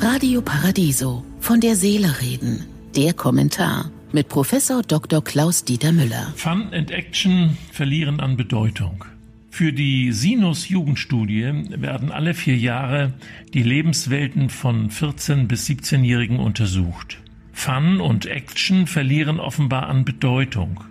Radio 0.00 0.42
Paradiso 0.42 1.24
von 1.40 1.60
der 1.60 1.76
Seele 1.76 2.20
reden. 2.20 2.66
Der 2.96 3.14
Kommentar 3.14 3.90
mit 4.12 4.28
Professor 4.28 4.82
Dr. 4.82 5.22
Klaus 5.22 5.64
Dieter 5.64 5.92
Müller. 5.92 6.32
Fun 6.36 6.68
and 6.72 6.90
Action 6.90 7.56
verlieren 7.70 8.20
an 8.20 8.36
Bedeutung. 8.36 9.04
Für 9.50 9.72
die 9.72 10.12
Sinus 10.12 10.68
Jugendstudie 10.68 11.52
werden 11.70 12.10
alle 12.10 12.34
vier 12.34 12.56
Jahre 12.56 13.12
die 13.54 13.62
Lebenswelten 13.62 14.50
von 14.50 14.90
14 14.90 15.46
bis 15.46 15.66
17-Jährigen 15.68 16.38
untersucht. 16.38 17.18
Fun 17.52 18.00
und 18.00 18.26
Action 18.26 18.86
verlieren 18.86 19.38
offenbar 19.38 19.88
an 19.88 20.04
Bedeutung. 20.04 20.84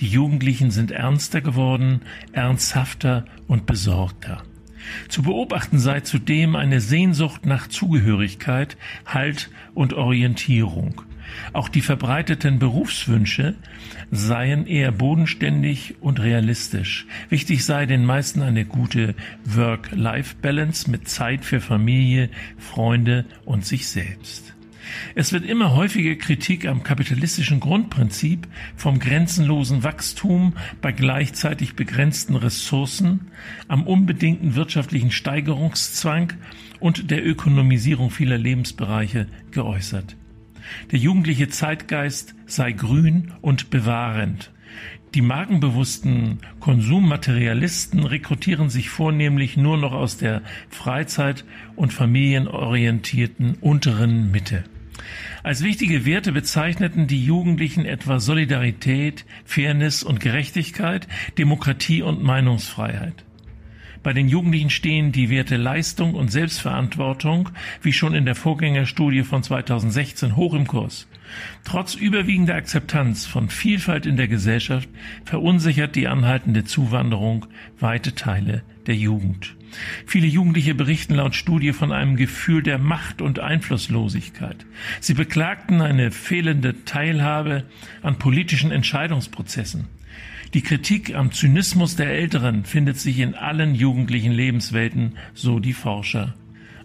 Die 0.00 0.08
Jugendlichen 0.08 0.70
sind 0.70 0.90
ernster 0.90 1.40
geworden, 1.40 2.02
ernsthafter 2.32 3.24
und 3.46 3.66
besorgter. 3.66 4.42
Zu 5.08 5.22
beobachten 5.22 5.78
sei 5.78 6.00
zudem 6.00 6.56
eine 6.56 6.80
Sehnsucht 6.80 7.46
nach 7.46 7.68
Zugehörigkeit, 7.68 8.76
Halt 9.06 9.50
und 9.74 9.94
Orientierung. 9.94 11.02
Auch 11.52 11.68
die 11.68 11.82
verbreiteten 11.82 12.58
Berufswünsche 12.58 13.54
seien 14.10 14.66
eher 14.66 14.92
bodenständig 14.92 15.96
und 16.00 16.20
realistisch. 16.20 17.06
Wichtig 17.28 17.64
sei 17.64 17.86
den 17.86 18.04
meisten 18.04 18.42
eine 18.42 18.64
gute 18.64 19.14
Work-Life-Balance 19.44 20.90
mit 20.90 21.08
Zeit 21.08 21.44
für 21.44 21.60
Familie, 21.60 22.30
Freunde 22.58 23.26
und 23.44 23.66
sich 23.66 23.88
selbst. 23.88 24.54
Es 25.14 25.32
wird 25.32 25.44
immer 25.44 25.74
häufiger 25.74 26.14
Kritik 26.14 26.66
am 26.66 26.82
kapitalistischen 26.82 27.60
Grundprinzip 27.60 28.46
vom 28.76 28.98
grenzenlosen 28.98 29.82
Wachstum 29.82 30.54
bei 30.80 30.92
gleichzeitig 30.92 31.74
begrenzten 31.74 32.36
Ressourcen, 32.36 33.30
am 33.68 33.86
unbedingten 33.86 34.54
wirtschaftlichen 34.54 35.10
Steigerungszwang 35.10 36.34
und 36.80 37.10
der 37.10 37.26
Ökonomisierung 37.26 38.10
vieler 38.10 38.38
Lebensbereiche 38.38 39.26
geäußert. 39.50 40.16
Der 40.90 40.98
jugendliche 40.98 41.48
Zeitgeist 41.48 42.34
sei 42.46 42.72
grün 42.72 43.32
und 43.40 43.70
bewahrend. 43.70 44.52
Die 45.14 45.22
magenbewussten 45.22 46.40
Konsummaterialisten 46.60 48.04
rekrutieren 48.04 48.68
sich 48.68 48.90
vornehmlich 48.90 49.56
nur 49.56 49.78
noch 49.78 49.92
aus 49.92 50.18
der 50.18 50.42
Freizeit- 50.68 51.44
und 51.76 51.94
familienorientierten 51.94 53.54
unteren 53.60 54.30
Mitte. 54.30 54.64
Als 55.42 55.62
wichtige 55.62 56.04
Werte 56.04 56.32
bezeichneten 56.32 57.06
die 57.06 57.24
Jugendlichen 57.24 57.86
etwa 57.86 58.20
Solidarität, 58.20 59.24
Fairness 59.44 60.02
und 60.02 60.20
Gerechtigkeit, 60.20 61.08
Demokratie 61.38 62.02
und 62.02 62.22
Meinungsfreiheit. 62.22 63.24
Bei 64.02 64.12
den 64.12 64.28
Jugendlichen 64.28 64.70
stehen 64.70 65.10
die 65.12 65.30
Werte 65.30 65.56
Leistung 65.56 66.14
und 66.14 66.30
Selbstverantwortung, 66.30 67.48
wie 67.82 67.92
schon 67.92 68.14
in 68.14 68.26
der 68.26 68.34
Vorgängerstudie 68.34 69.22
von 69.22 69.42
2016, 69.42 70.36
hoch 70.36 70.54
im 70.54 70.66
Kurs. 70.66 71.08
Trotz 71.64 71.94
überwiegender 71.94 72.54
Akzeptanz 72.54 73.26
von 73.26 73.48
Vielfalt 73.48 74.06
in 74.06 74.16
der 74.16 74.28
Gesellschaft 74.28 74.88
verunsichert 75.24 75.96
die 75.96 76.08
anhaltende 76.08 76.64
Zuwanderung 76.64 77.46
weite 77.78 78.14
Teile 78.14 78.62
der 78.86 78.96
Jugend. 78.96 79.54
Viele 80.06 80.26
Jugendliche 80.26 80.74
berichten 80.74 81.14
laut 81.14 81.34
Studie 81.34 81.72
von 81.72 81.92
einem 81.92 82.16
Gefühl 82.16 82.62
der 82.62 82.78
Macht 82.78 83.20
und 83.20 83.38
Einflusslosigkeit. 83.38 84.64
Sie 85.00 85.14
beklagten 85.14 85.82
eine 85.82 86.10
fehlende 86.10 86.84
Teilhabe 86.84 87.64
an 88.02 88.18
politischen 88.18 88.70
Entscheidungsprozessen. 88.70 89.88
Die 90.54 90.62
Kritik 90.62 91.14
am 91.14 91.30
Zynismus 91.32 91.96
der 91.96 92.10
Älteren 92.10 92.64
findet 92.64 92.98
sich 92.98 93.18
in 93.18 93.34
allen 93.34 93.74
jugendlichen 93.74 94.32
Lebenswelten, 94.32 95.18
so 95.34 95.60
die 95.60 95.74
Forscher. 95.74 96.34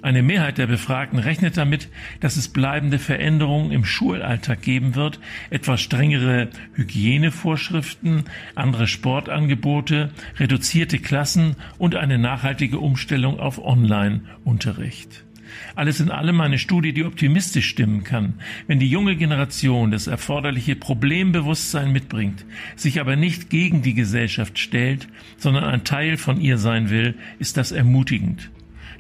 Eine 0.04 0.22
Mehrheit 0.22 0.58
der 0.58 0.68
Befragten 0.68 1.18
rechnet 1.18 1.56
damit, 1.56 1.88
dass 2.20 2.36
es 2.36 2.50
bleibende 2.50 3.00
Veränderungen 3.00 3.72
im 3.72 3.86
Schulalltag 3.86 4.62
geben 4.62 4.96
wird, 4.96 5.22
etwa 5.50 5.78
strengere 5.78 6.50
Hygienevorschriften, 6.74 8.26
andere 8.54 8.88
Sportangebote, 8.88 10.12
reduzierte 10.38 11.00
Klassen 11.00 11.56
und 11.78 11.96
eine 11.96 12.18
nachhaltige 12.18 12.80
Umstellung 12.80 13.40
auf 13.40 13.64
Online-Unterricht. 13.64 15.24
Alles 15.74 16.02
in 16.02 16.12
allem 16.12 16.42
eine 16.42 16.58
Studie, 16.58 16.92
die 16.92 17.06
optimistisch 17.06 17.70
stimmen 17.70 18.04
kann. 18.04 18.34
Wenn 18.68 18.80
die 18.80 18.90
junge 18.90 19.16
Generation 19.16 19.90
das 19.90 20.08
erforderliche 20.08 20.76
Problembewusstsein 20.76 21.94
mitbringt, 21.94 22.44
sich 22.76 23.00
aber 23.00 23.16
nicht 23.16 23.50
gegen 23.50 23.82
die 23.84 23.94
Gesellschaft 23.94 24.60
stellt, 24.60 25.08
sondern 25.38 25.64
ein 25.64 25.86
Teil 25.86 26.18
von 26.18 26.42
ihr 26.42 26.58
sein 26.58 26.90
will, 26.90 27.16
ist 27.40 27.56
das 27.56 27.72
ermutigend. 27.72 28.50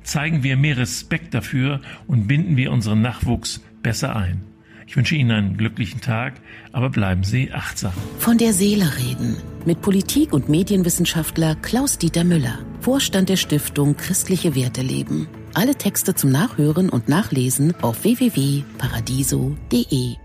Zeigen 0.03 0.43
wir 0.43 0.57
mehr 0.57 0.77
Respekt 0.77 1.33
dafür 1.33 1.81
und 2.07 2.27
binden 2.27 2.57
wir 2.57 2.71
unseren 2.71 3.01
Nachwuchs 3.01 3.61
besser 3.81 4.15
ein. 4.15 4.41
Ich 4.85 4.97
wünsche 4.97 5.15
Ihnen 5.15 5.31
einen 5.31 5.57
glücklichen 5.57 6.01
Tag, 6.01 6.33
aber 6.71 6.89
bleiben 6.89 7.23
Sie 7.23 7.51
achtsam. 7.51 7.93
Von 8.19 8.37
der 8.37 8.53
Seele 8.53 8.91
reden 8.97 9.37
mit 9.65 9.81
Politik- 9.81 10.33
und 10.33 10.49
Medienwissenschaftler 10.49 11.55
Klaus-Dieter 11.55 12.23
Müller, 12.23 12.59
Vorstand 12.81 13.29
der 13.29 13.37
Stiftung 13.37 13.95
Christliche 13.95 14.55
Werte 14.55 14.81
leben. 14.81 15.27
Alle 15.53 15.75
Texte 15.75 16.15
zum 16.15 16.31
Nachhören 16.31 16.89
und 16.89 17.07
Nachlesen 17.07 17.75
auf 17.81 18.03
www.paradiso.de. 18.03 20.15